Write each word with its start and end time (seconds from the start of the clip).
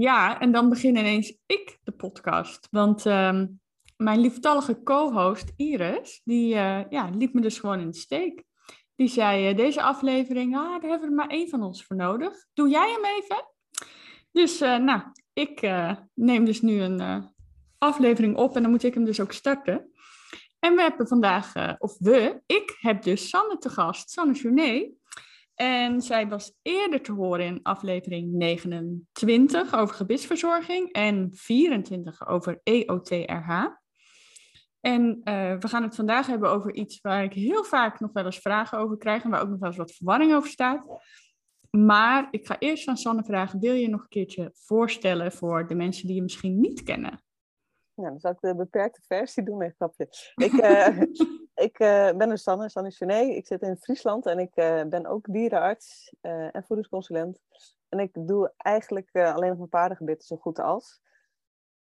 Ja, 0.00 0.40
en 0.40 0.52
dan 0.52 0.68
begin 0.68 0.96
ineens 0.96 1.38
ik 1.46 1.78
de 1.82 1.92
podcast. 1.92 2.68
Want 2.70 3.06
ehm, 3.06 3.46
mijn 3.96 4.20
lieftallige 4.20 4.82
co-host 4.82 5.52
Iris, 5.56 6.20
die 6.24 6.54
uh, 6.54 6.90
ja, 6.90 7.10
liet 7.10 7.34
me 7.34 7.40
dus 7.40 7.58
gewoon 7.58 7.80
in 7.80 7.90
de 7.90 7.96
steek. 7.96 8.44
Die 8.94 9.08
zei, 9.08 9.50
uh, 9.50 9.56
deze 9.56 9.82
aflevering, 9.82 10.56
ah, 10.56 10.80
daar 10.80 10.90
hebben 10.90 11.00
we 11.00 11.06
er 11.06 11.12
maar 11.12 11.28
één 11.28 11.48
van 11.48 11.62
ons 11.62 11.84
voor 11.84 11.96
nodig. 11.96 12.46
Doe 12.54 12.68
jij 12.68 12.90
hem 12.90 13.04
even? 13.04 13.44
Dus 14.32 14.62
uh, 14.62 14.76
nou, 14.76 15.02
ik 15.32 15.60
neem 16.14 16.44
dus 16.44 16.60
nu 16.60 16.80
een 16.80 17.32
aflevering 17.78 18.36
op 18.36 18.56
en 18.56 18.62
dan 18.62 18.70
moet 18.70 18.84
ik 18.84 18.94
hem 18.94 19.04
dus 19.04 19.20
ook 19.20 19.32
starten. 19.32 19.92
En 20.58 20.74
we 20.74 20.82
hebben 20.82 21.08
vandaag, 21.08 21.78
of 21.78 21.98
we, 21.98 22.42
ik 22.46 22.76
heb 22.80 23.02
dus 23.02 23.28
Sanne 23.28 23.58
te 23.58 23.68
gast, 23.68 24.10
Sanne 24.10 24.32
Journet. 24.32 24.90
En 25.60 26.00
zij 26.00 26.28
was 26.28 26.52
eerder 26.62 27.02
te 27.02 27.12
horen 27.12 27.46
in 27.46 27.62
aflevering 27.62 28.32
29 28.32 29.74
over 29.74 29.94
gebitsverzorging 29.94 30.92
en 30.92 31.30
24 31.34 32.28
over 32.28 32.60
EOTRH. 32.62 33.66
En 34.80 35.20
uh, 35.24 35.56
we 35.58 35.68
gaan 35.68 35.82
het 35.82 35.94
vandaag 35.94 36.26
hebben 36.26 36.50
over 36.50 36.74
iets 36.74 37.00
waar 37.00 37.24
ik 37.24 37.32
heel 37.32 37.64
vaak 37.64 38.00
nog 38.00 38.12
wel 38.12 38.24
eens 38.24 38.38
vragen 38.38 38.78
over 38.78 38.96
krijg 38.98 39.24
en 39.24 39.30
waar 39.30 39.42
ook 39.42 39.48
nog 39.48 39.58
wel 39.58 39.68
eens 39.68 39.78
wat 39.78 39.92
verwarring 39.92 40.34
over 40.34 40.50
staat. 40.50 40.84
Maar 41.70 42.28
ik 42.30 42.46
ga 42.46 42.58
eerst 42.58 42.88
aan 42.88 42.96
Sanne 42.96 43.24
vragen, 43.24 43.60
wil 43.60 43.74
je 43.74 43.88
nog 43.88 44.00
een 44.00 44.08
keertje 44.08 44.50
voorstellen 44.54 45.32
voor 45.32 45.66
de 45.66 45.74
mensen 45.74 46.06
die 46.06 46.16
je 46.16 46.22
misschien 46.22 46.60
niet 46.60 46.82
kennen? 46.82 47.22
Ja, 47.94 48.08
dan 48.08 48.20
zal 48.20 48.30
ik 48.30 48.40
de 48.40 48.54
beperkte 48.56 49.00
versie 49.06 49.42
doen, 49.42 49.62
een 49.62 49.74
grapje. 49.76 50.08
Ik, 50.34 50.52
uh, 50.52 50.86
ik 51.58 51.78
uh, 51.78 52.10
ben 52.12 52.30
een 52.30 52.38
Sanne, 52.38 52.68
Sanne 52.68 52.90
Chenet. 52.90 53.36
Ik 53.36 53.46
zit 53.46 53.62
in 53.62 53.76
Friesland 53.76 54.26
en 54.26 54.38
ik 54.38 54.56
uh, 54.56 54.82
ben 54.84 55.06
ook 55.06 55.26
dierenarts 55.30 56.14
en 56.20 56.64
voedingsconsulent. 56.66 57.40
En 57.88 57.98
ik 57.98 58.10
doe 58.12 58.52
eigenlijk 58.56 59.16
alleen 59.16 59.48
nog 59.48 59.58
mijn 59.58 59.68
paardengebitten 59.68 60.26
zo 60.26 60.36
goed 60.36 60.58
als. 60.58 61.00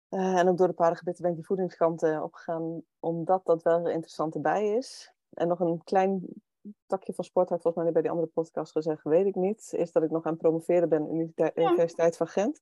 en 0.09 0.47
ook 0.47 0.57
door 0.57 0.67
de 0.67 0.73
paardengebitten 0.73 1.23
ben 1.23 1.31
ik 1.31 1.37
die 1.37 1.47
voedingskant 1.47 2.03
opgegaan, 2.03 2.81
omdat 2.99 3.45
dat 3.45 3.63
wel 3.63 3.89
interessant 3.89 4.35
erbij 4.35 4.75
is. 4.75 5.13
En 5.33 5.47
nog 5.47 5.59
een 5.59 5.83
klein 5.83 6.25
takje 6.87 7.13
van 7.13 7.23
sport, 7.23 7.49
had 7.49 7.61
volgens 7.61 7.83
mij 7.83 7.93
bij 7.93 8.01
die 8.01 8.11
andere 8.11 8.31
podcast 8.33 8.71
gezegd, 8.71 9.03
weet 9.03 9.25
ik 9.25 9.35
niet. 9.35 9.73
Is 9.77 9.91
dat 9.91 10.03
ik 10.03 10.11
nog 10.11 10.25
aan 10.25 10.31
het 10.31 10.41
promoveren 10.41 10.89
ben 10.89 11.09
in 11.09 11.31
de 11.35 11.51
Universiteit 11.55 12.17
van 12.17 12.27
Gent. 12.27 12.61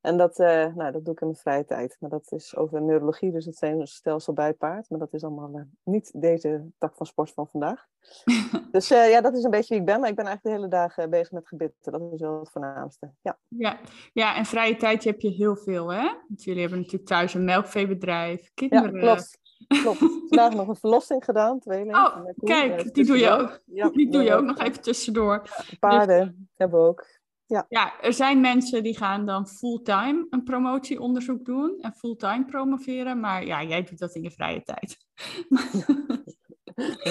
En 0.00 0.16
dat, 0.16 0.38
uh, 0.38 0.74
nou, 0.74 0.92
dat 0.92 1.04
doe 1.04 1.14
ik 1.14 1.20
in 1.20 1.26
mijn 1.26 1.38
vrije 1.38 1.64
tijd. 1.64 1.96
Maar 2.00 2.10
dat 2.10 2.32
is 2.32 2.56
over 2.56 2.82
neurologie, 2.82 3.32
dus 3.32 3.44
het 3.44 3.56
zenuwstelsel 3.56 4.32
bij 4.32 4.46
het 4.46 4.58
paard. 4.58 4.90
Maar 4.90 4.98
dat 4.98 5.12
is 5.12 5.24
allemaal 5.24 5.50
uh, 5.54 5.62
niet 5.84 6.20
deze 6.20 6.64
tak 6.78 6.96
van 6.96 7.06
sport 7.06 7.32
van 7.32 7.48
vandaag. 7.48 7.86
dus 8.70 8.92
uh, 8.92 9.10
ja, 9.10 9.20
dat 9.20 9.36
is 9.36 9.44
een 9.44 9.50
beetje 9.50 9.68
wie 9.68 9.78
ik 9.78 9.86
ben. 9.86 10.00
Maar 10.00 10.08
ik 10.08 10.16
ben 10.16 10.26
eigenlijk 10.26 10.56
de 10.56 10.62
hele 10.62 10.82
dag 10.82 11.08
bezig 11.08 11.30
met 11.30 11.48
gebitten. 11.48 11.92
Dat 11.92 12.12
is 12.12 12.20
wel 12.20 12.38
het 12.38 12.50
voornaamste. 12.50 13.12
Ja. 13.22 13.38
Ja. 13.48 13.80
ja, 14.12 14.36
en 14.36 14.44
vrije 14.44 14.76
tijd 14.76 15.04
heb 15.04 15.20
je 15.20 15.30
heel 15.30 15.56
veel, 15.56 15.92
hè? 15.92 16.02
Want 16.28 16.44
jullie 16.44 16.60
hebben 16.60 16.78
natuurlijk 16.78 17.08
thuis 17.08 17.34
een 17.34 17.44
melkveebedrijf, 17.44 18.50
kinderen. 18.54 18.94
Ja, 18.94 19.00
klopt. 19.00 19.38
Klopt. 19.68 19.98
Vandaag 20.28 20.54
nog 20.54 20.68
een 20.68 20.76
verlossing 20.76 21.24
gedaan, 21.24 21.58
tweeling. 21.58 21.96
Oh, 21.96 22.16
kijk, 22.44 22.94
die 22.94 23.04
doe 23.04 23.18
je 23.18 23.30
ook. 23.30 23.60
Ja, 23.64 23.88
die 23.88 24.10
doe 24.10 24.22
je 24.22 24.34
ook 24.34 24.44
nog 24.44 24.58
even 24.58 24.82
tussendoor. 24.82 25.42
Ja, 25.44 25.76
paarden 25.78 26.26
dus, 26.26 26.46
hebben 26.56 26.80
we 26.80 26.86
ook. 26.86 27.06
Ja. 27.46 27.66
ja, 27.68 28.00
er 28.00 28.12
zijn 28.12 28.40
mensen 28.40 28.82
die 28.82 28.96
gaan 28.96 29.26
dan 29.26 29.48
fulltime 29.48 30.26
een 30.30 30.42
promotieonderzoek 30.42 31.44
doen 31.44 31.78
en 31.80 31.94
fulltime 31.94 32.44
promoveren, 32.44 33.20
maar 33.20 33.46
ja, 33.46 33.62
jij 33.62 33.82
doet 33.82 33.98
dat 33.98 34.14
in 34.14 34.22
je 34.22 34.30
vrije 34.30 34.62
tijd. 34.62 34.96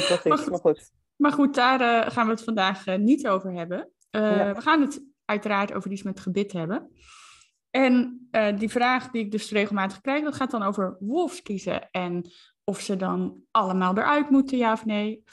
dat 0.10 0.20
is, 0.24 0.24
maar, 0.24 0.38
goed, 0.38 0.50
maar 0.50 0.60
goed. 0.60 0.92
Maar 1.16 1.32
goed, 1.32 1.56
daar 1.56 1.82
uh, 1.82 2.12
gaan 2.12 2.26
we 2.26 2.32
het 2.32 2.44
vandaag 2.44 2.88
uh, 2.88 2.96
niet 2.96 3.28
over 3.28 3.52
hebben. 3.52 3.92
Uh, 4.12 4.38
ja. 4.38 4.54
We 4.54 4.62
gaan 4.62 4.82
het 4.82 5.04
uiteraard 5.26 5.74
over 5.74 5.92
iets 5.92 6.04
met 6.04 6.20
gebit 6.20 6.52
hebben. 6.52 6.92
En 7.70 8.28
die 8.58 8.70
vraag 8.70 9.12
die 9.12 9.24
ik 9.24 9.32
dus 9.32 9.52
regelmatig 9.52 10.02
krijg, 10.02 10.24
dat 10.24 10.36
gaat 10.36 10.52
dan 10.52 10.64
over 10.64 10.98
wolfskiezen 11.00 11.92
en 11.92 12.26
of 12.64 12.80
ze 12.80 12.96
dan 12.96 13.44
allemaal 13.52 13.98
eruit 13.98 14.30
moeten, 14.30 14.58
ja 14.58 14.74
of 14.74 14.86
nee. 14.86 15.24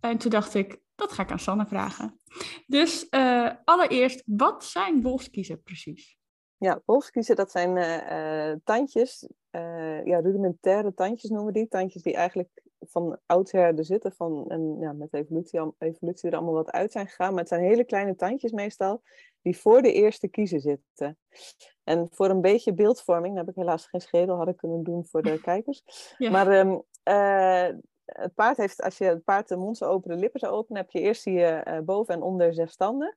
En 0.00 0.18
toen 0.18 0.30
dacht 0.30 0.54
ik, 0.54 0.80
dat 0.94 1.12
ga 1.12 1.22
ik 1.22 1.30
aan 1.30 1.38
Sanne 1.38 1.66
vragen. 1.66 2.20
Dus 2.66 3.06
uh, 3.10 3.50
allereerst, 3.64 4.22
wat 4.26 4.64
zijn 4.64 5.02
wolfskiezen 5.02 5.62
precies? 5.62 6.18
Ja, 6.56 6.82
wolfskiezen 6.84 7.36
dat 7.36 7.50
zijn 7.50 7.76
uh, 7.76 8.56
tandjes, 8.64 9.28
ja, 10.04 10.20
rudimentaire 10.20 10.94
tandjes 10.94 11.30
noemen 11.30 11.52
we 11.52 11.58
die. 11.58 11.68
Tandjes 11.68 12.02
die 12.02 12.14
eigenlijk 12.14 12.48
van 12.78 13.18
oudsher 13.26 13.78
er 13.78 13.84
zitten, 13.84 14.12
van, 14.12 14.44
en 14.48 14.76
ja, 14.80 14.92
met 14.92 15.14
evolutie, 15.14 15.60
evolutie 15.78 16.30
er 16.30 16.36
allemaal 16.36 16.54
wat 16.54 16.70
uit 16.70 16.92
zijn 16.92 17.06
gegaan. 17.06 17.30
Maar 17.30 17.40
het 17.40 17.48
zijn 17.48 17.62
hele 17.62 17.84
kleine 17.84 18.16
tandjes 18.16 18.52
meestal, 18.52 19.02
die 19.42 19.58
voor 19.58 19.82
de 19.82 19.92
eerste 19.92 20.28
kiezen 20.28 20.60
zitten. 20.60 21.18
En 21.84 22.08
voor 22.10 22.30
een 22.30 22.40
beetje 22.40 22.74
beeldvorming, 22.74 23.34
daar 23.34 23.44
heb 23.44 23.54
ik 23.54 23.60
helaas 23.60 23.86
geen 23.86 24.00
schedel, 24.00 24.36
had 24.36 24.48
ik 24.48 24.56
kunnen 24.56 24.82
doen 24.82 25.06
voor 25.06 25.22
de 25.22 25.40
kijkers. 25.50 25.82
Ja. 26.18 26.30
Maar 26.30 26.58
um, 26.58 26.82
het 28.04 28.34
paard 28.34 28.56
heeft, 28.56 28.82
als 28.82 28.98
je 28.98 29.04
het 29.04 29.24
paard 29.24 29.48
de 29.48 29.56
mond 29.56 29.76
zou 29.76 29.90
openen, 29.90 30.16
de 30.16 30.22
lippen 30.22 30.40
zou 30.40 30.52
openen, 30.52 30.82
heb 30.82 30.90
je 30.90 31.00
eerst 31.00 31.24
je 31.24 31.64
uh, 31.68 31.78
boven 31.78 32.14
en 32.14 32.22
onder 32.22 32.54
zes 32.54 32.76
tanden. 32.76 33.16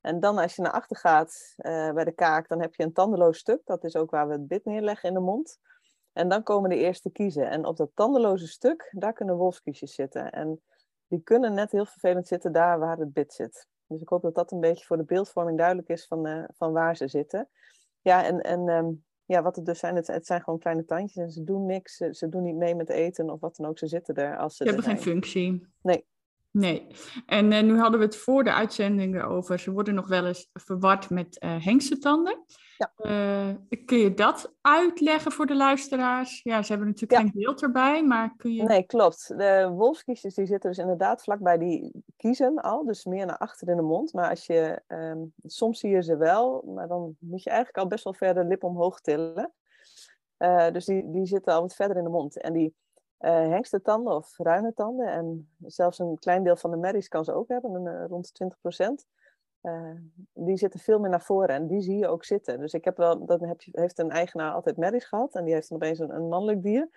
En 0.00 0.20
dan 0.20 0.38
als 0.38 0.56
je 0.56 0.62
naar 0.62 0.72
achter 0.72 0.96
gaat 0.96 1.54
uh, 1.56 1.92
bij 1.92 2.04
de 2.04 2.12
kaak, 2.12 2.48
dan 2.48 2.60
heb 2.60 2.74
je 2.74 2.82
een 2.82 2.92
tandeloos 2.92 3.38
stuk. 3.38 3.60
Dat 3.64 3.84
is 3.84 3.96
ook 3.96 4.10
waar 4.10 4.26
we 4.26 4.32
het 4.32 4.46
bit 4.46 4.64
neerleggen 4.64 5.08
in 5.08 5.14
de 5.14 5.20
mond. 5.20 5.58
En 6.12 6.28
dan 6.28 6.42
komen 6.42 6.70
de 6.70 6.76
eerste 6.76 7.10
kiezen. 7.10 7.50
En 7.50 7.64
op 7.64 7.76
dat 7.76 7.90
tandeloze 7.94 8.46
stuk, 8.46 8.88
daar 8.90 9.12
kunnen 9.12 9.36
wolfskiesjes 9.36 9.94
zitten. 9.94 10.30
En 10.30 10.62
die 11.06 11.22
kunnen 11.22 11.54
net 11.54 11.72
heel 11.72 11.86
vervelend 11.86 12.26
zitten 12.26 12.52
daar 12.52 12.78
waar 12.78 12.98
het 12.98 13.12
bit 13.12 13.32
zit. 13.32 13.66
Dus 13.90 14.02
ik 14.02 14.08
hoop 14.08 14.22
dat 14.22 14.34
dat 14.34 14.52
een 14.52 14.60
beetje 14.60 14.84
voor 14.84 14.96
de 14.96 15.04
beeldvorming 15.04 15.58
duidelijk 15.58 15.88
is 15.88 16.06
van, 16.06 16.26
uh, 16.26 16.44
van 16.56 16.72
waar 16.72 16.96
ze 16.96 17.08
zitten. 17.08 17.48
Ja, 18.00 18.24
en, 18.24 18.40
en 18.40 18.68
um, 18.68 19.04
ja, 19.24 19.42
wat 19.42 19.56
het 19.56 19.64
dus 19.64 19.78
zijn, 19.78 19.96
het, 19.96 20.06
het, 20.06 20.26
zijn 20.26 20.42
gewoon 20.42 20.58
kleine 20.58 20.84
tandjes 20.84 21.16
en 21.24 21.30
ze 21.30 21.44
doen 21.44 21.66
niks. 21.66 21.96
Ze, 21.96 22.14
ze, 22.14 22.28
doen 22.28 22.42
niet 22.42 22.56
mee 22.56 22.74
met 22.74 22.88
eten 22.88 23.30
of 23.30 23.40
wat 23.40 23.56
dan 23.56 23.66
ook. 23.66 23.78
Ze 23.78 23.86
zitten 23.86 24.14
er 24.14 24.38
als 24.38 24.56
ze. 24.56 24.64
Ze 24.64 24.70
hebben 24.70 24.88
geen 24.88 25.02
functie. 25.02 25.66
Nee. 25.82 26.06
Nee. 26.52 26.86
En 27.26 27.52
uh, 27.52 27.62
nu 27.62 27.78
hadden 27.78 28.00
we 28.00 28.06
het 28.06 28.16
voor 28.16 28.44
de 28.44 28.52
uitzending 28.52 29.22
over. 29.22 29.58
Ze 29.58 29.70
worden 29.70 29.94
nog 29.94 30.08
wel 30.08 30.26
eens 30.26 30.48
verward 30.52 31.10
met 31.10 31.42
uh, 31.44 31.64
hengstentanden. 31.64 32.44
Ja. 32.76 32.92
Uh, 32.96 33.56
kun 33.84 33.98
je 33.98 34.14
dat 34.14 34.54
uitleggen 34.60 35.32
voor 35.32 35.46
de 35.46 35.56
luisteraars? 35.56 36.40
Ja, 36.42 36.62
ze 36.62 36.72
hebben 36.72 36.88
natuurlijk 36.88 37.20
geen 37.20 37.32
beeld 37.34 37.62
erbij, 37.62 38.04
maar 38.04 38.34
kun 38.36 38.54
je... 38.54 38.62
Nee, 38.62 38.82
klopt. 38.82 39.28
De 39.38 39.70
wolfskiesjes 39.72 40.34
die 40.34 40.46
zitten 40.46 40.70
dus 40.70 40.78
inderdaad 40.78 41.22
vlakbij 41.22 41.58
die 41.58 42.04
kiezen 42.16 42.56
al, 42.56 42.84
dus 42.84 43.04
meer 43.04 43.26
naar 43.26 43.38
achter 43.38 43.68
in 43.68 43.76
de 43.76 43.82
mond. 43.82 44.12
Maar 44.12 44.30
als 44.30 44.46
je, 44.46 44.82
um, 44.88 45.32
soms 45.44 45.78
zie 45.78 45.90
je 45.90 46.02
ze 46.02 46.16
wel, 46.16 46.62
maar 46.74 46.88
dan 46.88 47.16
moet 47.18 47.42
je 47.42 47.50
eigenlijk 47.50 47.78
al 47.78 47.86
best 47.86 48.04
wel 48.04 48.14
ver 48.14 48.34
de 48.34 48.44
lip 48.44 48.64
omhoog 48.64 49.00
tillen. 49.00 49.52
Dus 50.72 50.84
die, 50.84 51.10
die 51.10 51.26
zitten 51.26 51.54
al 51.54 51.60
wat 51.60 51.74
verder 51.74 51.96
in 51.96 52.04
de 52.04 52.10
mond. 52.10 52.40
En 52.40 52.52
die 52.52 52.74
uh, 53.20 54.04
of 54.04 54.38
ruine 54.38 54.74
tanden, 54.74 55.06
en 55.06 55.48
zelfs 55.58 55.98
een 55.98 56.18
klein 56.18 56.42
deel 56.42 56.56
van 56.56 56.70
de 56.70 56.76
merries 56.76 57.08
kan 57.08 57.24
ze 57.24 57.32
ook 57.32 57.48
hebben, 57.48 57.74
een, 57.74 58.06
rond 58.06 58.34
20 58.34 58.60
procent. 58.60 59.06
Uh, 59.62 59.90
die 60.32 60.56
zitten 60.56 60.80
veel 60.80 60.98
meer 60.98 61.10
naar 61.10 61.22
voren 61.22 61.48
en 61.48 61.66
die 61.66 61.80
zie 61.80 61.98
je 61.98 62.08
ook 62.08 62.24
zitten. 62.24 62.60
Dus 62.60 62.72
ik 62.72 62.84
heb 62.84 62.96
wel, 62.96 63.26
dan 63.26 63.44
heb 63.44 63.62
heeft 63.70 63.98
een 63.98 64.10
eigenaar 64.10 64.52
altijd 64.52 64.76
merries 64.76 65.04
gehad 65.04 65.34
en 65.34 65.44
die 65.44 65.54
heeft 65.54 65.68
dan 65.68 65.78
opeens 65.78 65.98
een, 65.98 66.14
een 66.14 66.28
mannelijk 66.28 66.62
dier. 66.62 66.88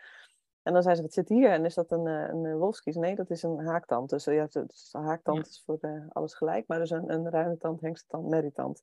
En 0.61 0.73
dan 0.73 0.83
zijn 0.83 0.95
ze, 0.95 1.01
wat 1.01 1.13
zit 1.13 1.29
hier? 1.29 1.49
En 1.49 1.65
is 1.65 1.73
dat 1.73 1.91
een, 1.91 2.05
een, 2.05 2.57
wolfskies? 2.57 2.95
Nee, 2.95 3.15
dat 3.15 3.29
is 3.29 3.43
een 3.43 3.59
haaktand. 3.59 4.09
Dus 4.09 4.25
ja, 4.25 4.47
dus 4.51 4.89
haaktand 4.91 5.37
ja. 5.37 5.43
is 5.43 5.63
voor 5.65 5.77
de, 5.79 6.05
alles 6.09 6.33
gelijk, 6.33 6.67
maar 6.67 6.79
dus 6.79 6.89
een, 6.89 7.13
een 7.13 7.29
ruine 7.29 7.57
tand, 7.57 7.81
merrietand. 8.29 8.81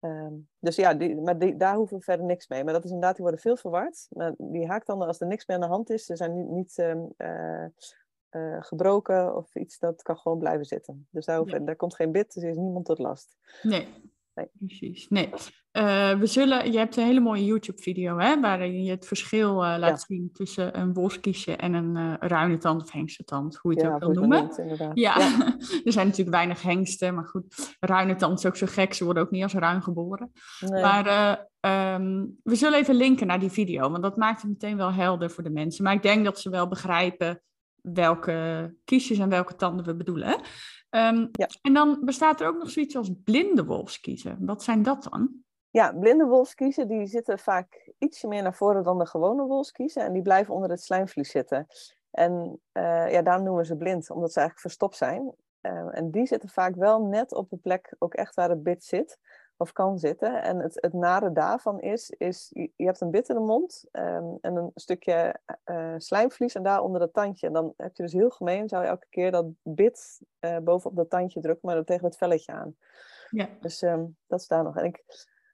Um, 0.00 0.48
dus 0.58 0.76
ja, 0.76 0.94
die, 0.94 1.16
maar 1.16 1.38
die, 1.38 1.56
daar 1.56 1.76
hoeven 1.76 1.96
we 1.96 2.02
verder 2.02 2.26
niks 2.26 2.48
mee. 2.48 2.64
Maar 2.64 2.72
dat 2.72 2.84
is 2.84 2.90
inderdaad, 2.90 3.14
die 3.14 3.24
worden 3.24 3.40
veel 3.40 3.56
verward. 3.56 4.06
Maar 4.10 4.34
die 4.38 4.66
haaktanden, 4.66 5.06
als 5.06 5.20
er 5.20 5.26
niks 5.26 5.46
meer 5.46 5.56
aan 5.56 5.62
de 5.62 5.68
hand 5.68 5.90
is, 5.90 6.04
ze 6.04 6.16
zijn 6.16 6.34
niet, 6.34 6.48
niet 6.48 6.78
um, 6.78 7.12
uh, 7.18 7.64
uh, 8.30 8.62
gebroken 8.62 9.36
of 9.36 9.54
iets, 9.54 9.78
dat 9.78 10.02
kan 10.02 10.16
gewoon 10.18 10.38
blijven 10.38 10.64
zitten. 10.64 11.06
Dus 11.10 11.24
daar, 11.24 11.46
ja. 11.46 11.58
daar 11.58 11.76
komt 11.76 11.94
geen 11.94 12.12
bit, 12.12 12.34
dus 12.34 12.42
er 12.42 12.50
is 12.50 12.56
niemand 12.56 12.84
tot 12.84 12.98
last. 12.98 13.36
Nee. 13.62 13.88
Nee. 14.34 14.46
Precies. 14.58 15.08
Nee. 15.08 15.30
Uh, 15.72 16.12
we 16.12 16.26
zullen, 16.26 16.72
je 16.72 16.78
hebt 16.78 16.96
een 16.96 17.04
hele 17.04 17.20
mooie 17.20 17.44
YouTube-video 17.44 18.18
hè, 18.18 18.40
waarin 18.40 18.82
je 18.82 18.90
het 18.90 19.06
verschil 19.06 19.50
uh, 19.50 19.74
laat 19.78 19.80
ja. 19.80 19.96
zien 19.96 20.30
tussen 20.32 20.78
een 20.78 20.92
wolfskiesje 20.92 21.56
en 21.56 21.74
een 21.74 21.96
uh, 21.96 22.14
ruinetand 22.18 22.82
of 22.82 22.92
hengstentand, 22.92 23.56
hoe 23.56 23.74
je 23.74 23.78
het 23.78 23.86
ja, 23.86 23.94
ook 23.94 24.00
wil 24.00 24.10
noemen. 24.10 24.50
Noemt, 24.56 24.78
ja. 24.78 24.90
ja. 24.94 25.16
er 25.84 25.92
zijn 25.92 26.06
natuurlijk 26.06 26.36
weinig 26.36 26.62
hengsten, 26.62 27.14
maar 27.14 27.24
goed, 27.24 27.76
ruinetand 27.80 28.38
is 28.38 28.46
ook 28.46 28.56
zo 28.56 28.66
gek, 28.66 28.94
ze 28.94 29.04
worden 29.04 29.22
ook 29.22 29.30
niet 29.30 29.42
als 29.42 29.54
ruin 29.54 29.82
geboren. 29.82 30.32
Nee. 30.60 30.82
Maar 30.82 31.38
um, 31.96 32.38
we 32.42 32.54
zullen 32.54 32.78
even 32.78 32.94
linken 32.94 33.26
naar 33.26 33.40
die 33.40 33.50
video, 33.50 33.90
want 33.90 34.02
dat 34.02 34.16
maakt 34.16 34.42
het 34.42 34.50
meteen 34.50 34.76
wel 34.76 34.92
helder 34.92 35.30
voor 35.30 35.44
de 35.44 35.50
mensen. 35.50 35.84
Maar 35.84 35.94
ik 35.94 36.02
denk 36.02 36.24
dat 36.24 36.40
ze 36.40 36.50
wel 36.50 36.68
begrijpen 36.68 37.42
welke 37.82 38.74
kiesjes 38.84 39.18
en 39.18 39.28
welke 39.28 39.56
tanden 39.56 39.84
we 39.84 39.96
bedoelen. 39.96 40.40
Um, 40.90 41.28
ja. 41.32 41.48
En 41.62 41.74
dan 41.74 41.98
bestaat 42.04 42.40
er 42.40 42.48
ook 42.48 42.58
nog 42.58 42.70
zoiets 42.70 42.96
als 42.96 43.10
blinde 43.24 43.64
wolfskiezen. 43.64 44.36
Wat 44.40 44.62
zijn 44.62 44.82
dat 44.82 45.06
dan? 45.10 45.30
Ja, 45.70 45.92
blinde 45.92 46.24
wolfskiezen 46.24 46.88
die 46.88 47.06
zitten 47.06 47.38
vaak 47.38 47.92
ietsje 47.98 48.28
meer 48.28 48.42
naar 48.42 48.54
voren 48.54 48.82
dan 48.82 48.98
de 48.98 49.06
gewone 49.06 49.42
wolfskiezen. 49.42 50.04
En 50.04 50.12
die 50.12 50.22
blijven 50.22 50.54
onder 50.54 50.70
het 50.70 50.82
slijmvlies 50.82 51.30
zitten. 51.30 51.66
En 52.10 52.60
uh, 52.72 53.12
ja, 53.12 53.22
daarom 53.22 53.44
noemen 53.44 53.62
we 53.62 53.68
ze 53.68 53.76
blind, 53.76 54.10
omdat 54.10 54.32
ze 54.32 54.38
eigenlijk 54.38 54.60
verstopt 54.60 54.96
zijn. 54.96 55.34
Uh, 55.62 55.98
en 55.98 56.10
die 56.10 56.26
zitten 56.26 56.48
vaak 56.48 56.74
wel 56.74 57.02
net 57.02 57.34
op 57.34 57.50
de 57.50 57.56
plek 57.56 57.94
ook 57.98 58.14
echt 58.14 58.34
waar 58.34 58.48
het 58.48 58.62
bit 58.62 58.84
zit 58.84 59.18
of 59.60 59.72
kan 59.72 59.98
zitten. 59.98 60.42
En 60.42 60.58
het, 60.58 60.78
het 60.80 60.92
nare 60.92 61.32
daarvan 61.32 61.80
is, 61.80 62.10
is 62.10 62.50
je, 62.52 62.70
hebt 62.76 63.00
een 63.00 63.10
bit 63.10 63.28
in 63.28 63.34
de 63.34 63.40
mond 63.40 63.84
um, 63.92 64.38
en 64.40 64.56
een 64.56 64.70
stukje 64.74 65.40
uh, 65.64 65.94
slijmvlies 65.96 66.54
en 66.54 66.62
daar 66.62 66.82
onder 66.82 67.00
dat 67.00 67.12
tandje. 67.12 67.46
En 67.46 67.52
dan 67.52 67.74
heb 67.76 67.96
je 67.96 68.02
dus 68.02 68.12
heel 68.12 68.30
gemeen, 68.30 68.68
zou 68.68 68.82
je 68.82 68.88
elke 68.88 69.06
keer 69.10 69.30
dat 69.30 69.46
bit 69.62 70.20
uh, 70.40 70.58
bovenop 70.58 70.96
dat 70.96 71.10
tandje 71.10 71.40
drukken, 71.40 71.66
maar 71.66 71.74
dan 71.74 71.84
tegen 71.84 72.04
het 72.04 72.16
velletje 72.16 72.52
aan. 72.52 72.76
Ja. 73.30 73.48
Dus 73.60 73.82
um, 73.82 74.16
dat 74.26 74.40
is 74.40 74.46
daar 74.46 74.62
nog. 74.62 74.76
En 74.76 74.84
ik, 74.84 75.04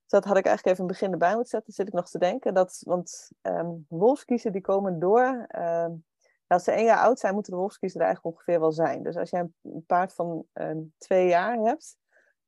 dat 0.06 0.24
had 0.24 0.36
ik 0.36 0.46
eigenlijk 0.46 0.66
even 0.66 0.88
in 0.88 0.90
het 0.90 1.00
begin 1.00 1.12
erbij 1.12 1.32
moeten 1.34 1.50
zetten, 1.50 1.72
zit 1.72 1.88
ik 1.88 1.94
nog 1.94 2.10
te 2.10 2.18
denken. 2.18 2.54
Dat, 2.54 2.82
want 2.84 3.30
um, 3.42 3.86
wolfskiezen 3.88 4.52
die 4.52 4.60
komen 4.60 4.98
door... 4.98 5.46
als 6.46 6.64
ze 6.64 6.70
één 6.70 6.84
jaar 6.84 6.98
oud 6.98 7.18
zijn, 7.18 7.34
moeten 7.34 7.52
de 7.52 7.58
wolfskiezen 7.58 8.00
er 8.00 8.06
eigenlijk 8.06 8.36
ongeveer 8.36 8.60
wel 8.60 8.72
zijn. 8.72 9.02
Dus 9.02 9.16
als 9.16 9.30
jij 9.30 9.48
een 9.62 9.84
paard 9.86 10.14
van 10.14 10.46
twee 10.98 11.28
jaar 11.28 11.56
hebt, 11.58 11.96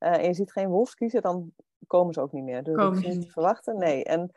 uh, 0.00 0.16
en 0.16 0.24
je 0.24 0.34
ziet 0.34 0.52
geen 0.52 0.68
wolfskiezen, 0.68 1.22
dan 1.22 1.52
komen 1.86 2.14
ze 2.14 2.20
ook 2.20 2.32
niet 2.32 2.44
meer. 2.44 2.62
Dus 2.62 2.76
dat 2.76 2.96
is 2.96 3.02
niet 3.02 3.22
te 3.22 3.30
verwachten. 3.30 3.78
Nee, 3.78 4.04
en 4.04 4.32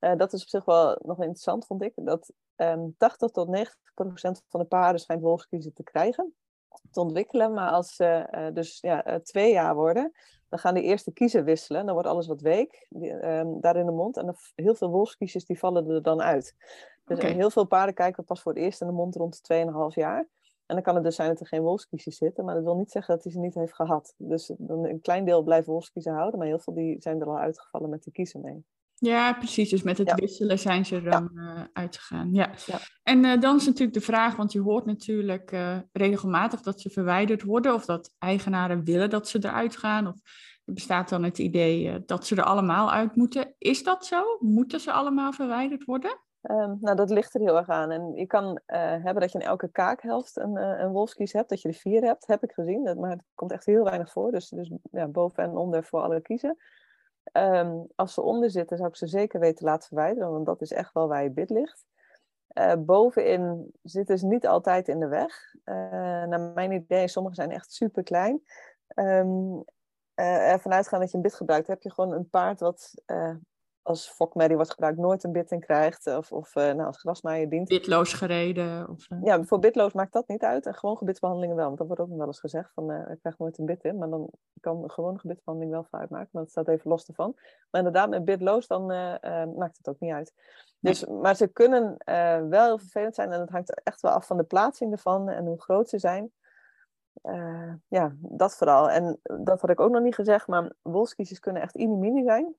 uh, 0.00 0.16
dat 0.16 0.32
is 0.32 0.42
op 0.42 0.48
zich 0.48 0.64
wel 0.64 0.98
nog 1.02 1.18
interessant, 1.18 1.66
vond 1.66 1.82
ik. 1.82 1.92
Dat 1.94 2.32
um, 2.56 2.94
80 2.98 3.30
tot 3.30 3.48
90 3.48 3.78
procent 3.94 4.42
van 4.48 4.60
de 4.60 4.66
paarden 4.66 5.00
schijnt 5.00 5.22
wolfskiezen 5.22 5.72
te 5.72 5.82
krijgen, 5.82 6.34
te 6.90 7.00
ontwikkelen. 7.00 7.52
Maar 7.52 7.70
als 7.70 7.94
ze 7.94 8.28
uh, 8.30 8.46
dus 8.54 8.80
ja, 8.80 9.20
twee 9.22 9.52
jaar 9.52 9.74
worden, 9.74 10.12
dan 10.48 10.58
gaan 10.58 10.74
die 10.74 10.82
eerste 10.82 11.12
kiezen 11.12 11.44
wisselen. 11.44 11.84
Dan 11.84 11.94
wordt 11.94 12.08
alles 12.08 12.26
wat 12.26 12.40
week 12.40 12.86
die, 12.88 13.28
um, 13.28 13.60
daar 13.60 13.76
in 13.76 13.86
de 13.86 13.92
mond. 13.92 14.16
En 14.16 14.36
heel 14.54 14.74
veel 14.74 14.90
wolfskiezers 14.90 15.44
die 15.44 15.58
vallen 15.58 15.90
er 15.90 16.02
dan 16.02 16.22
uit. 16.22 16.54
Dus 17.04 17.22
heel 17.22 17.50
veel 17.50 17.64
paarden 17.64 17.94
kijken 17.94 18.24
pas 18.24 18.42
voor 18.42 18.52
het 18.52 18.62
eerst 18.62 18.80
in 18.80 18.86
de 18.86 18.92
mond 18.92 19.14
rond 19.14 19.46
de 19.46 19.64
2,5 19.90 19.94
jaar. 19.94 20.28
En 20.66 20.74
dan 20.74 20.82
kan 20.82 20.94
het 20.94 21.04
dus 21.04 21.16
zijn 21.16 21.28
dat 21.28 21.40
er 21.40 21.46
geen 21.46 21.62
wolfskiesjes 21.62 22.16
zitten, 22.16 22.44
maar 22.44 22.54
dat 22.54 22.64
wil 22.64 22.76
niet 22.76 22.90
zeggen 22.90 23.14
dat 23.14 23.24
hij 23.24 23.32
ze 23.32 23.38
niet 23.38 23.54
heeft 23.54 23.74
gehad. 23.74 24.14
Dus 24.16 24.52
dan 24.58 24.84
een 24.84 25.00
klein 25.00 25.24
deel 25.24 25.42
blijft 25.42 25.66
wolfskiezen 25.66 26.12
houden, 26.12 26.38
maar 26.38 26.48
heel 26.48 26.58
veel 26.58 26.74
die 26.74 26.96
zijn 26.98 27.20
er 27.20 27.26
al 27.26 27.38
uitgevallen 27.38 27.90
met 27.90 28.04
de 28.04 28.10
kiezen 28.10 28.40
mee. 28.40 28.64
Ja, 28.98 29.32
precies. 29.32 29.70
Dus 29.70 29.82
met 29.82 29.98
het 29.98 30.08
Ja. 30.08 30.14
wisselen 30.14 30.58
zijn 30.58 30.86
ze 30.86 30.94
er 30.96 31.10
dan 31.10 31.30
eh, 31.38 31.62
uitgegaan. 31.72 32.34
Ja. 32.34 32.50
Ja. 32.66 32.78
En 33.02 33.24
eh, 33.24 33.40
dan 33.40 33.56
is 33.56 33.66
natuurlijk 33.66 33.98
de 33.98 34.04
vraag, 34.04 34.36
want 34.36 34.52
je 34.52 34.60
hoort 34.60 34.84
natuurlijk 34.86 35.52
eh, 35.52 35.78
regelmatig 35.92 36.60
dat 36.60 36.80
ze 36.80 36.90
verwijderd 36.90 37.42
worden 37.42 37.74
of 37.74 37.84
dat 37.84 38.14
eigenaren 38.18 38.84
willen 38.84 39.10
dat 39.10 39.28
ze 39.28 39.38
eruit 39.38 39.76
gaan. 39.76 40.06
Of 40.06 40.14
er 40.64 40.72
bestaat 40.72 41.08
dan 41.08 41.22
het 41.22 41.38
idee 41.38 42.04
dat 42.04 42.26
ze 42.26 42.36
er 42.36 42.42
allemaal 42.42 42.92
uit 42.92 43.16
moeten. 43.16 43.54
Is 43.58 43.82
dat 43.82 44.06
zo? 44.06 44.22
Moeten 44.40 44.80
ze 44.80 44.92
allemaal 44.92 45.32
verwijderd 45.32 45.84
worden? 45.84 46.20
Ehm, 46.46 46.74
nou, 46.80 46.96
dat 46.96 47.10
ligt 47.10 47.34
er 47.34 47.40
heel 47.40 47.56
erg 47.56 47.68
aan. 47.68 47.90
En 47.90 48.14
je 48.14 48.26
kan 48.26 48.60
eh, 48.66 48.78
hebben 48.80 49.20
dat 49.20 49.32
je 49.32 49.38
in 49.38 49.46
elke 49.46 49.68
kaakhelft 49.68 50.36
een, 50.36 50.56
eh, 50.56 50.80
een 50.80 50.90
wolfskies 50.90 51.32
hebt, 51.32 51.48
dat 51.48 51.62
je 51.62 51.68
er 51.68 51.74
vier 51.74 52.02
hebt, 52.02 52.26
heb 52.26 52.42
ik 52.42 52.52
gezien. 52.52 52.84
Dat, 52.84 52.96
maar 52.96 53.10
het 53.10 53.22
komt 53.34 53.52
echt 53.52 53.66
heel 53.66 53.84
weinig 53.84 54.12
voor. 54.12 54.32
Dus, 54.32 54.48
dus 54.48 54.72
ja, 54.90 55.06
boven 55.06 55.42
en 55.42 55.56
onder 55.56 55.84
voor 55.84 56.00
alle 56.00 56.20
kiezen. 56.20 56.56
Ehm, 57.22 57.78
als 57.94 58.14
ze 58.14 58.22
onder 58.22 58.50
zitten, 58.50 58.76
zou 58.76 58.88
ik 58.88 58.96
ze 58.96 59.06
zeker 59.06 59.40
weten 59.40 59.64
laten 59.64 59.88
verwijderen, 59.88 60.30
want 60.30 60.46
dat 60.46 60.60
is 60.60 60.72
echt 60.72 60.92
wel 60.92 61.08
waar 61.08 61.22
je 61.22 61.30
bid 61.30 61.50
ligt. 61.50 61.84
Eh, 62.46 62.74
bovenin 62.78 63.72
zitten 63.82 64.18
ze 64.18 64.26
niet 64.26 64.46
altijd 64.46 64.88
in 64.88 65.00
de 65.00 65.08
weg. 65.08 65.54
Naar 65.64 66.40
mijn 66.40 66.72
idee, 66.72 67.08
sommige 67.08 67.34
zijn 67.34 67.50
echt 67.50 67.72
super 67.72 68.02
klein. 68.02 68.42
Um, 68.94 69.64
ervan 70.14 70.72
uitgaan 70.72 71.00
dat 71.00 71.10
je 71.10 71.16
een 71.16 71.22
bit 71.22 71.34
gebruikt, 71.34 71.66
heb 71.66 71.82
je 71.82 71.92
gewoon 71.92 72.12
een 72.12 72.28
paard 72.28 72.60
wat 72.60 73.02
als 73.86 74.08
fokmerrie 74.08 74.56
wordt 74.56 74.70
gebruikt, 74.70 74.98
nooit 74.98 75.24
een 75.24 75.32
bit 75.32 75.50
in 75.50 75.60
krijgt. 75.60 76.06
Of, 76.06 76.32
of 76.32 76.56
eh, 76.56 76.62
nou, 76.62 76.86
als 76.86 76.98
grasmaaier 76.98 77.48
dient. 77.48 77.68
Witloos 77.68 78.12
gereden? 78.12 78.88
Of, 78.88 79.10
eh, 79.10 79.18
Ja, 79.22 79.44
voor 79.44 79.58
bitloos 79.58 79.92
maakt 79.92 80.12
dat 80.12 80.28
niet 80.28 80.42
uit. 80.42 80.66
En 80.66 80.74
gewoon 80.74 80.96
gebitsbehandelingen 80.96 81.56
wel. 81.56 81.66
Want 81.66 81.78
dat 81.78 81.86
wordt 81.86 82.02
ook 82.02 82.08
nog 82.08 82.18
wel 82.18 82.26
eens 82.26 82.40
gezegd. 82.40 82.72
Van, 82.74 82.90
eh 82.90 83.10
ik 83.10 83.18
krijg 83.20 83.38
nooit 83.38 83.58
een 83.58 83.66
bit 83.66 83.84
in. 83.84 83.98
Maar 83.98 84.10
dan 84.10 84.30
kan 84.60 84.82
een 84.82 84.90
gewone 84.90 85.18
gebitsbehandeling 85.18 85.74
wel 85.74 85.84
voor 85.84 85.98
uitmaken. 85.98 86.28
Maar 86.32 86.42
dat 86.42 86.50
staat 86.50 86.68
even 86.68 86.90
los 86.90 87.06
ervan. 87.06 87.32
Maar 87.70 87.80
inderdaad, 87.80 88.08
met 88.08 88.24
bitloos 88.24 88.66
dan 88.66 88.86
maakt 89.56 89.76
het 89.76 89.88
ook 89.88 90.00
niet 90.00 90.12
uit. 90.12 90.32
Dus, 90.80 91.06
Maar 91.06 91.36
ze 91.36 91.46
kunnen 91.46 91.96
wel 92.48 92.64
heel 92.64 92.78
vervelend 92.78 93.14
zijn. 93.14 93.32
En 93.32 93.40
het 93.40 93.50
hangt 93.50 93.82
echt 93.82 94.00
wel 94.00 94.12
af 94.12 94.26
van 94.26 94.36
de 94.36 94.44
plaatsing 94.44 94.92
ervan. 94.92 95.28
En 95.28 95.46
hoe 95.46 95.60
groot 95.60 95.88
ze 95.88 95.98
zijn. 95.98 96.32
Ja, 97.88 98.12
dat 98.18 98.56
vooral. 98.56 98.90
En 98.90 99.20
dat 99.22 99.60
had 99.60 99.70
ik 99.70 99.80
ook 99.80 99.90
nog 99.90 100.02
niet 100.02 100.14
gezegd. 100.14 100.46
Maar 100.46 100.72
wolfskiesjes 100.82 101.40
kunnen 101.40 101.62
echt 101.62 101.74
mini 101.74 102.22
zijn 102.22 102.54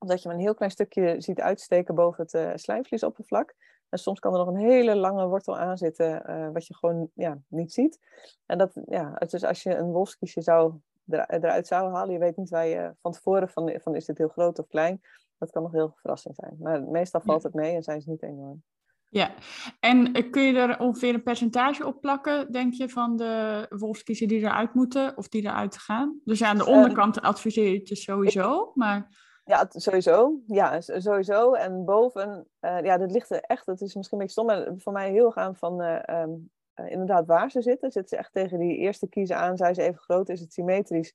omdat 0.00 0.22
je 0.22 0.28
maar 0.28 0.36
een 0.36 0.42
heel 0.42 0.54
klein 0.54 0.70
stukje 0.70 1.14
ziet 1.18 1.40
uitsteken 1.40 1.94
boven 1.94 2.22
het 2.22 2.34
uh, 2.34 2.50
slijmvliesoppervlak. 2.54 3.54
En 3.88 3.98
soms 3.98 4.18
kan 4.18 4.32
er 4.32 4.38
nog 4.38 4.48
een 4.48 4.70
hele 4.70 4.96
lange 4.96 5.26
wortel 5.26 5.58
aan 5.58 5.78
zitten, 5.78 6.22
uh, 6.30 6.48
wat 6.52 6.66
je 6.66 6.74
gewoon 6.74 7.10
ja, 7.14 7.38
niet 7.48 7.72
ziet. 7.72 7.98
En 8.46 8.58
dat, 8.58 8.72
ja, 8.86 9.14
dus 9.14 9.44
als 9.44 9.62
je 9.62 9.76
een 9.76 9.90
wolfskiesje 9.92 10.40
zou, 10.40 10.74
er, 11.06 11.26
eruit 11.28 11.66
zou 11.66 11.92
halen, 11.92 12.12
je 12.12 12.18
weet 12.18 12.36
niet 12.36 12.50
waar 12.50 12.66
je 12.66 12.94
van 13.00 13.12
tevoren 13.12 13.48
van, 13.48 13.78
van 13.82 13.94
is 13.94 14.04
dit 14.04 14.18
heel 14.18 14.28
groot 14.28 14.58
of 14.58 14.66
klein. 14.66 15.00
Dat 15.38 15.50
kan 15.50 15.62
nog 15.62 15.72
heel 15.72 15.92
verrassend 15.96 16.36
zijn. 16.36 16.56
Maar 16.58 16.82
meestal 16.82 17.20
valt 17.20 17.42
het 17.42 17.54
mee 17.54 17.74
en 17.74 17.82
zijn 17.82 18.00
ze 18.00 18.10
niet 18.10 18.22
enorm. 18.22 18.62
Ja, 19.08 19.34
en 19.80 20.30
kun 20.30 20.42
je 20.42 20.58
er 20.58 20.78
ongeveer 20.78 21.14
een 21.14 21.22
percentage 21.22 21.86
op 21.86 22.00
plakken, 22.00 22.52
denk 22.52 22.74
je, 22.74 22.88
van 22.88 23.16
de 23.16 23.66
wolfskiezen 23.68 24.28
die 24.28 24.40
eruit 24.40 24.74
moeten 24.74 25.16
of 25.16 25.28
die 25.28 25.42
eruit 25.42 25.78
gaan? 25.78 26.20
Dus 26.24 26.38
ja, 26.38 26.48
aan 26.48 26.58
de 26.58 26.66
onderkant 26.66 27.20
adviseer 27.20 27.70
je 27.70 27.78
het 27.78 27.86
dus 27.86 28.02
sowieso, 28.02 28.72
maar... 28.74 29.28
Ja, 29.50 29.66
sowieso. 29.68 30.40
Ja, 30.46 30.80
sowieso. 30.80 31.52
En 31.52 31.84
boven, 31.84 32.46
uh, 32.60 32.80
ja, 32.82 32.98
dat 32.98 33.10
ligt 33.10 33.30
er 33.30 33.40
echt, 33.40 33.66
dat 33.66 33.80
is 33.80 33.94
misschien 33.94 34.18
een 34.18 34.26
beetje 34.26 34.42
stom, 34.42 34.46
maar 34.46 34.72
voor 34.76 34.92
mij 34.92 35.10
heel 35.10 35.26
erg 35.26 35.36
aan 35.36 35.56
van 35.56 35.82
uh, 35.82 36.02
um, 36.06 36.50
uh, 36.74 36.90
inderdaad 36.90 37.26
waar 37.26 37.50
ze 37.50 37.62
zitten. 37.62 37.90
Zitten 37.90 38.08
ze 38.08 38.16
echt 38.16 38.32
tegen 38.32 38.58
die 38.58 38.76
eerste 38.76 39.08
kiezen 39.08 39.36
aan, 39.36 39.56
zijn 39.56 39.74
ze 39.74 39.82
even 39.82 40.00
groot, 40.00 40.28
is 40.28 40.40
het 40.40 40.52
symmetrisch? 40.52 41.14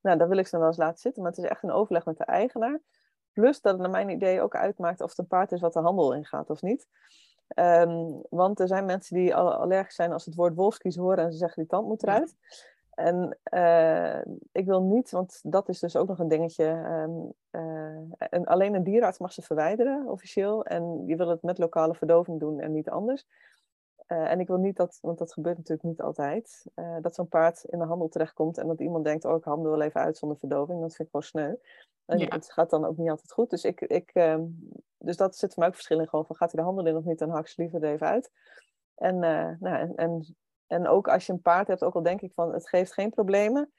Nou, 0.00 0.18
daar 0.18 0.28
wil 0.28 0.38
ik 0.38 0.44
ze 0.44 0.50
dan 0.50 0.60
wel 0.60 0.68
eens 0.68 0.78
laten 0.78 0.98
zitten, 0.98 1.22
maar 1.22 1.30
het 1.30 1.40
is 1.40 1.50
echt 1.50 1.62
een 1.62 1.70
overleg 1.70 2.04
met 2.04 2.18
de 2.18 2.24
eigenaar. 2.24 2.80
Plus 3.32 3.60
dat 3.60 3.72
het 3.72 3.82
naar 3.82 3.90
mijn 3.90 4.08
idee 4.08 4.40
ook 4.40 4.56
uitmaakt 4.56 5.00
of 5.00 5.08
het 5.08 5.18
een 5.18 5.26
paard 5.26 5.52
is 5.52 5.60
wat 5.60 5.72
de 5.72 5.80
handel 5.80 6.14
ingaat 6.14 6.50
of 6.50 6.62
niet. 6.62 6.88
Um, 7.54 8.22
want 8.30 8.60
er 8.60 8.68
zijn 8.68 8.84
mensen 8.84 9.16
die 9.16 9.34
allergisch 9.34 9.94
zijn 9.94 10.12
als 10.12 10.22
ze 10.22 10.28
het 10.28 10.38
woord 10.38 10.54
wolfskies 10.54 10.96
horen 10.96 11.24
en 11.24 11.32
ze 11.32 11.38
zeggen 11.38 11.62
die 11.62 11.70
tand 11.70 11.86
moet 11.86 12.02
eruit. 12.02 12.34
En 12.96 13.38
uh, 13.54 14.20
ik 14.52 14.66
wil 14.66 14.82
niet, 14.82 15.10
want 15.10 15.40
dat 15.42 15.68
is 15.68 15.80
dus 15.80 15.96
ook 15.96 16.08
nog 16.08 16.18
een 16.18 16.28
dingetje. 16.28 16.64
Um, 16.64 17.32
uh, 17.50 18.12
en 18.18 18.44
alleen 18.44 18.74
een 18.74 18.82
dierenarts 18.82 19.18
mag 19.18 19.32
ze 19.32 19.42
verwijderen, 19.42 20.08
officieel. 20.08 20.64
En 20.64 21.02
je 21.06 21.16
wil 21.16 21.28
het 21.28 21.42
met 21.42 21.58
lokale 21.58 21.94
verdoving 21.94 22.40
doen 22.40 22.60
en 22.60 22.72
niet 22.72 22.88
anders. 22.88 23.26
Uh, 24.08 24.30
en 24.30 24.40
ik 24.40 24.46
wil 24.46 24.56
niet 24.56 24.76
dat, 24.76 24.98
want 25.00 25.18
dat 25.18 25.32
gebeurt 25.32 25.56
natuurlijk 25.56 25.88
niet 25.88 26.00
altijd, 26.00 26.64
dat 27.00 27.14
zo'n 27.14 27.28
paard 27.28 27.64
in 27.64 27.78
de 27.78 27.84
handel 27.84 28.08
terechtkomt 28.08 28.58
en 28.58 28.66
dat 28.66 28.80
iemand 28.80 29.04
denkt, 29.04 29.24
oh 29.24 29.36
ik 29.36 29.44
handel 29.44 29.70
wel 29.70 29.82
even 29.82 30.00
uit 30.00 30.16
zonder 30.16 30.38
verdoving. 30.38 30.80
Dat 30.80 30.94
vind 30.94 31.08
ik 31.08 31.14
wel 31.14 31.22
sneu. 31.22 31.54
En 32.06 32.18
ja. 32.18 32.26
het 32.28 32.52
gaat 32.52 32.70
dan 32.70 32.84
ook 32.84 32.96
niet 32.96 33.10
altijd 33.10 33.32
goed. 33.32 33.50
Dus, 33.50 33.64
ik, 33.64 33.80
ik, 33.80 34.10
um, 34.14 34.58
dus 34.98 35.16
dat 35.16 35.36
zit 35.36 35.50
voor 35.50 35.58
mij 35.58 35.68
ook 35.68 35.74
verschil 35.74 36.00
in. 36.00 36.08
Gewoon 36.08 36.26
van, 36.26 36.36
gaat 36.36 36.52
hij 36.52 36.60
de 36.60 36.66
handel 36.66 36.86
in 36.86 36.96
of 36.96 37.04
niet, 37.04 37.18
dan 37.18 37.30
hak 37.30 37.48
ze 37.48 37.60
liever 37.62 37.82
er 37.82 37.92
even 37.92 38.06
uit. 38.06 38.30
En, 38.94 39.18
nou, 39.18 39.58
en, 39.60 39.92
en 39.96 40.36
en 40.66 40.88
ook 40.88 41.08
als 41.08 41.26
je 41.26 41.32
een 41.32 41.40
paard 41.40 41.68
hebt, 41.68 41.84
ook 41.84 41.94
al 41.94 42.02
denk 42.02 42.20
ik 42.20 42.32
van 42.34 42.52
het 42.52 42.68
geeft 42.68 42.92
geen 42.92 43.10
problemen. 43.10 43.72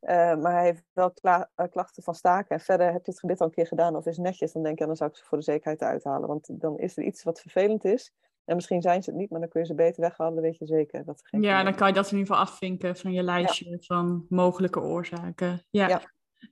Uh, 0.00 0.10
maar 0.36 0.52
hij 0.52 0.64
heeft 0.64 0.84
wel 0.92 1.10
kla 1.10 1.50
uh, 1.56 1.66
klachten 1.70 2.02
van 2.02 2.14
staken. 2.14 2.56
En 2.56 2.60
verder 2.60 2.92
heb 2.92 3.04
je 3.04 3.10
het 3.10 3.20
gebit 3.20 3.40
al 3.40 3.46
een 3.46 3.52
keer 3.52 3.66
gedaan 3.66 3.96
of 3.96 4.06
is 4.06 4.18
netjes. 4.18 4.52
Dan 4.52 4.62
denk 4.62 4.78
je, 4.78 4.86
dan 4.86 4.96
zou 4.96 5.10
ik 5.10 5.16
ze 5.16 5.24
voor 5.24 5.38
de 5.38 5.44
zekerheid 5.44 5.82
uithalen. 5.82 6.28
Want 6.28 6.60
dan 6.60 6.78
is 6.78 6.96
er 6.96 7.04
iets 7.04 7.22
wat 7.22 7.40
vervelend 7.40 7.84
is. 7.84 8.12
En 8.44 8.54
misschien 8.54 8.82
zijn 8.82 9.02
ze 9.02 9.10
het 9.10 9.18
niet, 9.18 9.30
maar 9.30 9.40
dan 9.40 9.48
kun 9.48 9.60
je 9.60 9.66
ze 9.66 9.74
beter 9.74 10.00
weghalen. 10.00 10.34
Dan 10.34 10.42
weet 10.42 10.58
je 10.58 10.66
zeker 10.66 11.04
dat 11.04 11.20
er 11.20 11.26
geen 11.26 11.42
Ja, 11.42 11.62
dan 11.62 11.74
kan 11.74 11.88
je 11.88 11.94
dat 11.94 12.10
in 12.10 12.18
ieder 12.18 12.34
geval 12.34 12.48
afvinken 12.48 12.96
van 12.96 13.12
je 13.12 13.22
lijstje 13.22 13.70
ja. 13.70 13.76
van 13.80 14.26
mogelijke 14.28 14.80
oorzaken. 14.80 15.66
Ja. 15.70 15.88
ja. 15.88 16.02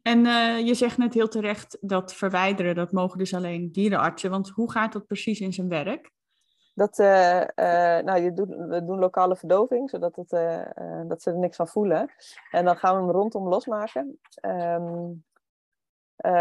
En 0.03 0.25
uh, 0.25 0.67
je 0.67 0.75
zegt 0.75 0.99
net 0.99 1.15
heel 1.15 1.29
terecht 1.29 1.79
dat 1.81 2.15
verwijderen, 2.15 2.75
dat 2.75 2.93
mogen 2.93 3.19
dus 3.19 3.35
alleen 3.35 3.73
dierenartsen. 3.73 4.31
Want 4.31 4.49
hoe 4.49 4.71
gaat 4.71 4.93
dat 4.93 5.07
precies 5.07 5.41
in 5.41 5.53
zijn 5.53 5.69
werk? 5.69 6.11
Dat, 6.79 6.99
uh, 6.99 7.41
uh, 7.41 7.99
nou, 8.05 8.21
je 8.21 8.33
doet, 8.33 8.49
we 8.49 8.85
doen 8.85 8.99
lokale 8.99 9.37
verdoving, 9.37 9.91
zodat 9.91 10.17
het, 10.17 10.33
uh, 10.33 10.67
dat 11.07 11.23
ze 11.23 11.31
er 11.31 11.39
niks 11.39 11.57
van 11.57 11.69
voelen. 11.69 12.11
En 12.51 12.65
dan 12.65 12.77
gaan 12.77 12.95
we 12.97 13.01
hem 13.03 13.11
rondom 13.11 13.49
losmaken. 13.49 14.21
Uh, 14.47 15.17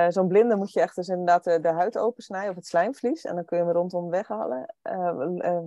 Zo'n 0.08 0.28
blinde 0.28 0.56
moet 0.56 0.72
je 0.72 0.82
echt 0.82 0.96
dus 0.96 1.08
inderdaad 1.08 1.44
de, 1.44 1.60
de, 1.60 1.72
huid 1.72 1.98
opensnijden 1.98 2.50
of 2.50 2.56
het 2.56 2.68
slijmvlies. 2.68 3.26
En 3.26 3.36
dan 3.36 3.46
kun 3.46 3.58
je 3.58 3.64
hem 3.64 3.74
rondom 3.74 4.10
weghalen, 4.10 4.76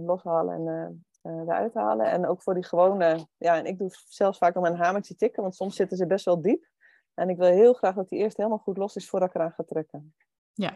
loshalen 0.04 0.54
en 0.54 1.04
eruit 1.22 1.74
halen. 1.74 2.06
En 2.06 2.26
ook 2.26 2.42
voor 2.42 2.54
die 2.54 2.64
gewone, 2.64 3.26
ja, 3.36 3.56
en 3.56 3.64
ik 3.64 3.78
doe 3.78 3.90
zelfs 4.08 4.38
vaak 4.38 4.56
om 4.56 4.64
een 4.64 4.76
hamertje 4.76 5.14
tikken, 5.14 5.42
want 5.42 5.54
soms 5.54 5.76
zitten 5.76 5.96
ze 5.96 6.06
best 6.06 6.24
wel 6.24 6.42
diep. 6.42 6.68
En 7.14 7.28
ik 7.28 7.36
wil 7.36 7.50
heel 7.50 7.72
graag 7.72 7.94
dat 7.94 8.08
die 8.08 8.18
eerst 8.18 8.36
helemaal 8.36 8.58
goed 8.58 8.76
los 8.76 8.96
is 8.96 9.08
voordat 9.08 9.28
ik 9.28 9.34
eraan 9.34 9.52
ga 9.52 9.62
trekken. 9.62 10.14
Ja, 10.52 10.72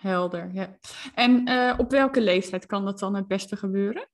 helder. 0.00 0.50
Ja. 0.52 0.76
En 1.14 1.48
op 1.78 1.90
welke 1.90 2.20
leeftijd 2.20 2.66
kan 2.66 2.84
dat 2.84 2.98
dan 2.98 3.14
het 3.14 3.26
beste 3.26 3.56
gebeuren? 3.56 4.08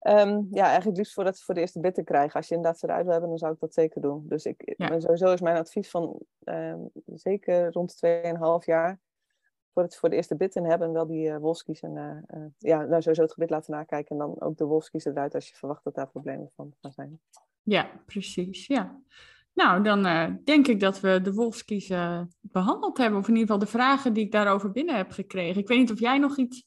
Um, 0.00 0.48
ja, 0.50 0.64
eigenlijk 0.66 0.96
liefst 0.96 1.14
voordat 1.14 1.38
ze 1.38 1.44
voor 1.44 1.54
de 1.54 1.60
eerste 1.60 1.80
bitten 1.80 2.04
krijgen. 2.04 2.34
Als 2.34 2.48
je 2.48 2.54
inderdaad 2.54 2.78
ze 2.80 2.86
eruit 2.86 3.02
wil 3.02 3.12
hebben, 3.12 3.30
dan 3.30 3.38
zou 3.38 3.52
ik 3.52 3.60
dat 3.60 3.74
zeker 3.74 4.00
doen. 4.00 4.24
Dus 4.28 4.44
ik, 4.44 4.74
sowieso 4.78 5.32
is 5.32 5.40
mijn 5.40 5.56
advies 5.56 5.90
van 5.90 6.20
um, 6.44 6.90
zeker 7.04 7.72
rond 7.72 8.00
2,5 8.06 8.64
jaar 8.64 9.00
voordat 9.76 9.94
ze 9.94 10.00
voor 10.00 10.10
de 10.10 10.16
eerste 10.16 10.36
bitten 10.36 10.64
hebben, 10.64 10.92
wel 10.92 11.06
die 11.06 11.28
uh, 11.28 11.36
wolfskies 11.36 11.80
en 11.80 11.96
uh, 11.96 12.40
uh, 12.40 12.46
ja, 12.58 12.84
nou 12.84 13.02
sowieso 13.02 13.22
het 13.22 13.32
gebit 13.32 13.50
laten 13.50 13.72
nakijken 13.72 14.10
en 14.10 14.18
dan 14.18 14.40
ook 14.40 14.56
de 14.56 14.64
wolfskies 14.64 15.04
eruit 15.04 15.34
als 15.34 15.48
je 15.48 15.54
verwacht 15.54 15.84
dat 15.84 15.94
daar 15.94 16.08
problemen 16.08 16.50
van 16.54 16.74
gaan 16.80 16.92
zijn. 16.92 17.20
Ja, 17.62 17.90
precies. 18.06 18.66
Ja. 18.66 19.00
Nou, 19.56 19.82
dan 19.82 20.02
denk 20.44 20.66
ik 20.66 20.80
dat 20.80 21.00
we 21.00 21.20
de 21.20 21.32
wolfskies 21.32 21.92
behandeld 22.40 22.98
hebben. 22.98 23.18
Of 23.18 23.28
in 23.28 23.36
ieder 23.36 23.46
geval 23.46 23.64
de 23.64 23.78
vragen 23.78 24.12
die 24.12 24.24
ik 24.24 24.32
daarover 24.32 24.70
binnen 24.70 24.96
heb 24.96 25.10
gekregen. 25.10 25.60
Ik 25.60 25.68
weet 25.68 25.78
niet 25.78 25.92
of 25.92 26.00
jij 26.00 26.18
nog 26.18 26.36
iets 26.36 26.66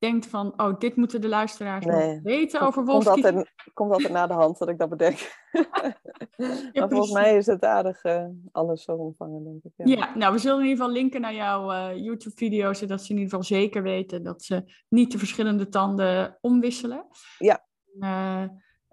denkt 0.00 0.26
van, 0.26 0.52
oh, 0.56 0.78
dit 0.78 0.96
moeten 0.96 1.20
de 1.20 1.28
luisteraars 1.28 1.84
nee. 1.84 2.20
weten 2.22 2.60
over 2.60 2.84
Wolfski. 2.84 3.12
Komt 3.12 3.24
altijd, 3.24 3.52
komt 3.74 3.92
altijd 3.92 4.12
na 4.12 4.26
de 4.26 4.32
hand 4.32 4.58
dat 4.58 4.68
ik 4.68 4.78
dat 4.78 4.88
bedenk. 4.88 5.18
maar 6.72 6.88
volgens 6.88 7.12
mij 7.12 7.36
is 7.36 7.46
het 7.46 7.64
aardig 7.64 8.04
uh, 8.04 8.24
alles 8.52 8.82
zo 8.82 8.92
ontvangen, 8.92 9.44
denk 9.44 9.64
ik. 9.64 9.72
Ja. 9.76 9.96
ja. 9.96 10.16
nou, 10.16 10.32
we 10.32 10.38
zullen 10.38 10.58
in 10.58 10.64
ieder 10.64 10.78
geval 10.78 11.00
linken 11.00 11.20
naar 11.20 11.34
jouw 11.34 11.72
uh, 11.72 12.04
YouTube-video's, 12.04 12.78
zodat 12.78 13.02
ze 13.02 13.10
in 13.10 13.18
ieder 13.18 13.30
geval 13.30 13.58
zeker 13.58 13.82
weten 13.82 14.22
dat 14.22 14.42
ze 14.42 14.64
niet 14.88 15.12
de 15.12 15.18
verschillende 15.18 15.68
tanden 15.68 16.38
omwisselen. 16.40 17.06
Ja. 17.38 17.64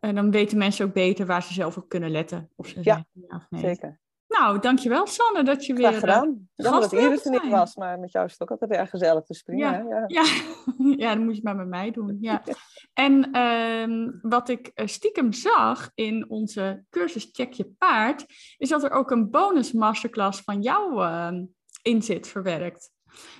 En 0.07 0.15
dan 0.15 0.31
weten 0.31 0.57
mensen 0.57 0.85
ook 0.85 0.93
beter 0.93 1.25
waar 1.25 1.43
ze 1.43 1.53
zelf 1.53 1.77
op 1.77 1.89
kunnen 1.89 2.11
letten. 2.11 2.49
Of 2.55 2.67
ze 2.67 2.79
ja, 2.81 3.05
ja 3.11 3.47
nee. 3.49 3.61
zeker. 3.61 3.99
Nou, 4.27 4.59
dankjewel 4.59 5.07
Sanne 5.07 5.43
dat 5.43 5.65
je 5.65 5.75
Graag 5.75 5.91
weer 5.91 5.99
gedaan. 5.99 6.27
Uh, 6.27 6.65
Jammer 6.65 6.81
dat 6.81 6.93
Iris 6.93 7.25
er 7.25 7.31
niet 7.31 7.51
was, 7.51 7.75
maar 7.75 7.99
met 7.99 8.11
jou 8.11 8.25
is 8.25 8.31
het 8.31 8.41
ook 8.41 8.51
altijd 8.51 8.71
erg 8.71 8.89
gezellig, 8.89 9.25
dus 9.25 9.41
prima. 9.41 9.71
Ja, 9.71 9.85
ja. 9.89 10.03
ja. 10.07 10.23
ja 11.05 11.13
dan 11.13 11.23
moet 11.23 11.35
je 11.35 11.41
het 11.41 11.43
maar 11.43 11.55
met 11.55 11.67
mij 11.67 11.91
doen. 11.91 12.17
Ja. 12.21 12.43
En 12.93 13.29
uh, 13.31 14.09
wat 14.21 14.49
ik 14.49 14.71
eh, 14.73 14.87
stiekem 14.87 15.33
zag 15.33 15.91
in 15.95 16.29
onze 16.29 16.83
cursus 16.89 17.29
Check 17.31 17.53
Je 17.53 17.65
Paard, 17.77 18.25
is 18.57 18.69
dat 18.69 18.83
er 18.83 18.91
ook 18.91 19.11
een 19.11 19.29
bonus 19.29 19.71
masterclass 19.71 20.41
van 20.41 20.61
jou 20.61 21.01
uh, 21.01 21.41
in 21.81 22.01
zit 22.01 22.27
verwerkt. 22.27 22.91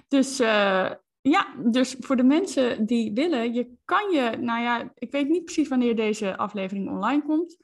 Dus 0.08 0.42
uh, 0.42 0.92
ja, 1.30 1.56
dus 1.72 1.96
voor 2.00 2.16
de 2.16 2.24
mensen 2.24 2.86
die 2.86 3.14
willen, 3.14 3.54
je 3.54 3.72
kan 3.86 4.12
je, 4.12 4.38
nou 4.38 4.62
ja, 4.62 4.92
ik 4.94 5.12
weet 5.12 5.30
niet 5.30 5.44
precies 5.44 5.68
wanneer 5.68 5.96
deze 5.96 6.38
aflevering 6.38 6.90
online 6.90 7.24
komt 7.24 7.58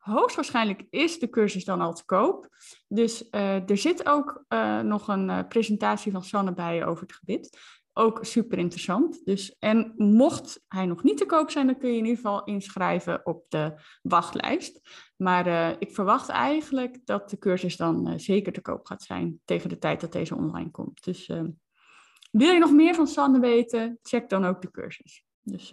hoogstwaarschijnlijk 0.00 0.86
is 0.90 1.18
de 1.18 1.30
cursus 1.30 1.64
dan 1.64 1.80
al 1.80 1.92
te 1.92 2.04
koop. 2.04 2.48
Dus 2.88 3.28
uh, 3.30 3.70
er 3.70 3.76
zit 3.76 4.06
ook 4.06 4.44
uh, 4.48 4.80
nog 4.80 5.08
een 5.08 5.28
uh, 5.28 5.40
presentatie 5.48 6.12
van 6.12 6.24
Sanne 6.24 6.54
bij 6.54 6.86
over 6.86 7.02
het 7.02 7.12
gebit. 7.12 7.58
Ook 7.92 8.24
super 8.24 8.58
interessant. 8.58 9.24
Dus, 9.24 9.56
en 9.58 9.92
mocht 9.96 10.64
hij 10.68 10.86
nog 10.86 11.02
niet 11.02 11.16
te 11.16 11.26
koop 11.26 11.50
zijn, 11.50 11.66
dan 11.66 11.78
kun 11.78 11.88
je 11.88 11.96
in 11.96 12.04
ieder 12.04 12.16
geval 12.16 12.44
inschrijven 12.44 13.26
op 13.26 13.44
de 13.48 13.74
wachtlijst. 14.02 14.80
Maar 15.16 15.76
ik 15.78 15.94
verwacht 15.94 16.28
eigenlijk 16.28 16.98
dat 17.04 17.30
de 17.30 17.38
cursus 17.38 17.76
dan 17.76 18.20
zeker 18.20 18.52
te 18.52 18.60
koop 18.60 18.86
gaat 18.86 19.02
zijn 19.02 19.40
tegen 19.44 19.68
de 19.68 19.78
tijd 19.78 20.00
dat 20.00 20.12
deze 20.12 20.36
online 20.36 20.70
komt. 20.70 21.04
Dus 21.04 21.30
wil 22.30 22.52
je 22.52 22.58
nog 22.58 22.72
meer 22.72 22.94
van 22.94 23.06
Sanne 23.06 23.40
weten, 23.40 23.98
check 24.02 24.28
dan 24.28 24.44
ook 24.44 24.62
de 24.62 24.70
cursus. 24.70 25.24
Dus 25.42 25.70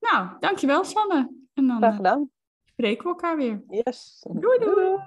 nou, 0.00 0.28
dankjewel 0.40 0.84
Sanne. 0.84 1.30
En 1.54 1.66
dan, 1.66 1.76
Graag 1.76 1.96
gedaan 1.96 2.30
spreken 2.72 3.02
we 3.02 3.08
elkaar 3.08 3.36
weer. 3.36 3.62
Yes. 3.68 4.26
Doei 4.30 4.58
doei. 4.58 4.98